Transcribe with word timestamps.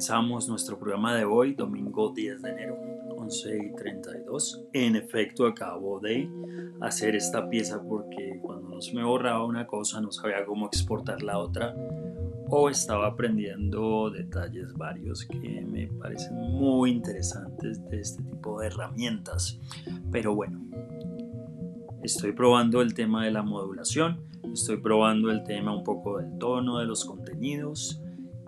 Comenzamos 0.00 0.48
nuestro 0.48 0.78
programa 0.78 1.14
de 1.14 1.26
hoy, 1.26 1.52
domingo 1.52 2.10
10 2.16 2.40
de 2.40 2.48
enero, 2.48 2.78
11 3.18 3.58
y 3.66 3.76
32. 3.76 4.64
En 4.72 4.96
efecto, 4.96 5.46
acabo 5.46 6.00
de 6.00 6.26
hacer 6.80 7.14
esta 7.14 7.50
pieza 7.50 7.82
porque 7.86 8.40
cuando 8.40 8.70
no 8.70 8.80
se 8.80 8.94
me 8.94 9.04
borraba 9.04 9.44
una 9.44 9.66
cosa 9.66 10.00
no 10.00 10.10
sabía 10.10 10.46
cómo 10.46 10.68
exportar 10.68 11.22
la 11.22 11.36
otra 11.36 11.76
o 12.48 12.70
estaba 12.70 13.08
aprendiendo 13.08 14.08
detalles 14.08 14.72
varios 14.72 15.26
que 15.26 15.60
me 15.60 15.88
parecen 15.88 16.34
muy 16.34 16.92
interesantes 16.92 17.86
de 17.90 18.00
este 18.00 18.22
tipo 18.22 18.58
de 18.58 18.68
herramientas. 18.68 19.60
Pero 20.10 20.34
bueno, 20.34 20.62
estoy 22.02 22.32
probando 22.32 22.80
el 22.80 22.94
tema 22.94 23.26
de 23.26 23.32
la 23.32 23.42
modulación, 23.42 24.18
estoy 24.50 24.78
probando 24.78 25.30
el 25.30 25.44
tema 25.44 25.76
un 25.76 25.84
poco 25.84 26.16
del 26.16 26.38
tono 26.38 26.78
de 26.78 26.86
los 26.86 27.04
contenidos 27.04 28.00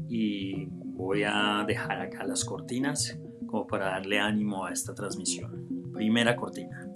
y 0.09 0.69
voy 1.02 1.24
a 1.24 1.65
dejar 1.66 2.01
acá 2.01 2.23
las 2.23 2.45
cortinas 2.45 3.19
como 3.48 3.66
para 3.66 3.87
darle 3.87 4.20
ánimo 4.20 4.65
a 4.65 4.70
esta 4.70 4.95
transmisión. 4.95 5.91
Primera 5.93 6.37
cortina. 6.37 6.88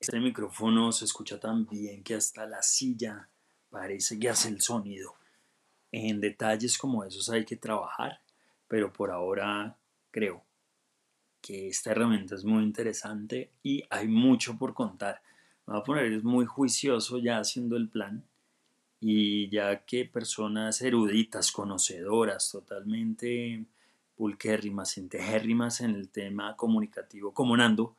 Este 0.00 0.20
micrófono 0.20 0.90
se 0.90 1.04
escucha 1.04 1.38
tan 1.38 1.66
bien 1.66 2.02
que 2.02 2.14
hasta 2.14 2.46
la 2.46 2.62
silla 2.62 3.28
parece 3.68 4.18
que 4.18 4.30
hace 4.30 4.48
el 4.48 4.62
sonido. 4.62 5.16
En 5.92 6.20
detalles 6.20 6.78
como 6.78 7.04
esos 7.04 7.28
hay 7.28 7.44
que 7.44 7.56
trabajar 7.56 8.24
pero 8.68 8.92
por 8.92 9.10
ahora 9.10 9.76
creo 10.10 10.44
que 11.40 11.68
esta 11.68 11.90
herramienta 11.90 12.34
es 12.34 12.44
muy 12.44 12.62
interesante 12.62 13.50
y 13.62 13.84
hay 13.90 14.08
mucho 14.08 14.56
por 14.56 14.72
contar. 14.72 15.20
Me 15.66 15.72
voy 15.72 15.80
a 15.80 15.84
poner 15.84 16.24
muy 16.24 16.46
juicioso 16.46 17.18
ya 17.18 17.38
haciendo 17.38 17.76
el 17.76 17.88
plan 17.88 18.24
y 19.00 19.50
ya 19.50 19.84
que 19.84 20.06
personas 20.06 20.80
eruditas, 20.80 21.52
conocedoras, 21.52 22.50
totalmente 22.50 23.66
pulquérrimas, 24.16 24.96
entejérrimas 24.96 25.80
en 25.82 25.90
el 25.90 26.08
tema 26.08 26.56
comunicativo, 26.56 27.34
como 27.34 27.56
Nando, 27.56 27.94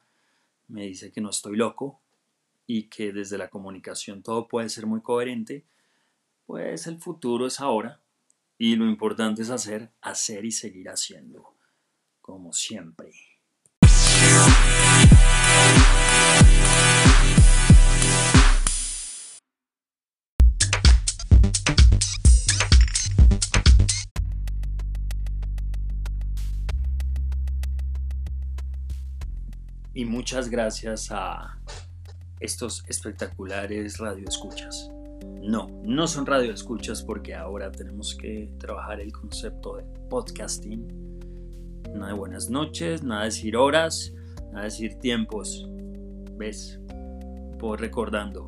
me 0.67 0.83
dice 0.83 1.11
que 1.11 1.21
no 1.21 1.29
estoy 1.29 1.55
loco 1.57 1.99
y 2.65 2.83
que 2.83 3.13
desde 3.13 3.37
la 3.37 3.49
comunicación 3.49 4.23
todo 4.23 4.47
puede 4.47 4.69
ser 4.69 4.87
muy 4.87 5.01
coherente, 5.01 5.63
pues 6.47 6.87
el 6.87 6.97
futuro 6.97 7.45
es 7.45 7.59
ahora 7.59 7.99
y 8.57 8.75
lo 8.75 8.85
importante 8.85 9.41
es 9.41 9.49
hacer, 9.49 9.91
hacer 10.01 10.45
y 10.45 10.51
seguir 10.51 10.87
haciendo, 10.89 11.55
como 12.21 12.53
siempre. 12.53 13.11
Y 29.93 30.03
muchas 30.03 30.49
gracias 30.49 31.09
a 31.09 31.57
estos 32.41 32.83
espectaculares 32.89 33.97
radioescuchas. 33.97 34.94
No, 35.47 35.67
no 35.83 36.07
son 36.07 36.25
radioescuchas 36.25 37.03
porque 37.03 37.35
ahora 37.35 37.71
tenemos 37.71 38.15
que 38.15 38.49
trabajar 38.57 38.99
el 38.99 39.11
concepto 39.11 39.75
de 39.77 39.83
podcasting. 40.09 40.87
Nada 41.93 42.13
de 42.13 42.17
buenas 42.17 42.49
noches, 42.49 43.03
nada 43.03 43.21
de 43.21 43.27
decir 43.27 43.55
horas, 43.55 44.11
nada 44.47 44.61
de 44.61 44.63
decir 44.63 44.95
tiempos. 44.95 45.69
¿Ves? 46.35 46.79
Por 47.59 47.79
recordando. 47.79 48.47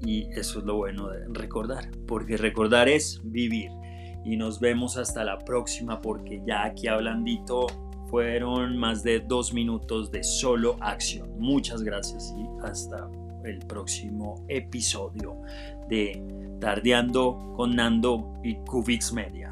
Y 0.00 0.28
eso 0.30 0.60
es 0.60 0.64
lo 0.64 0.76
bueno 0.76 1.08
de 1.08 1.26
recordar, 1.28 1.90
porque 2.06 2.36
recordar 2.36 2.88
es 2.88 3.20
vivir. 3.24 3.72
Y 4.24 4.36
nos 4.36 4.60
vemos 4.60 4.96
hasta 4.98 5.24
la 5.24 5.40
próxima 5.40 6.00
porque 6.00 6.40
ya 6.46 6.66
aquí 6.66 6.86
hablandito 6.86 7.66
fueron 8.10 8.76
más 8.76 9.02
de 9.02 9.18
dos 9.18 9.52
minutos 9.52 10.12
de 10.12 10.22
solo 10.22 10.76
acción. 10.80 11.36
Muchas 11.36 11.82
gracias 11.82 12.32
y 12.38 12.46
hasta 12.64 13.10
el 13.44 13.58
próximo 13.58 14.44
episodio 14.48 15.40
de 15.88 16.22
Tardeando 16.60 17.52
con 17.56 17.76
Nando 17.76 18.34
y 18.42 18.56
Cubix 18.56 19.12
Media. 19.12 19.45